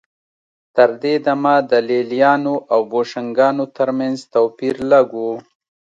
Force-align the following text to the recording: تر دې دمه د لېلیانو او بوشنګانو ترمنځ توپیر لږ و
تر 0.75 0.89
دې 1.01 1.15
دمه 1.25 1.55
د 1.69 1.71
لېلیانو 1.89 2.55
او 2.73 2.79
بوشنګانو 2.91 3.65
ترمنځ 3.77 4.17
توپیر 4.33 4.75
لږ 4.91 5.07
و 5.23 5.25